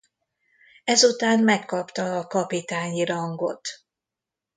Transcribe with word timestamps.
Ezután 0.83 1.43
megkapta 1.43 2.17
a 2.17 2.27
kapitányi 2.27 3.05
rangot. 3.05 3.67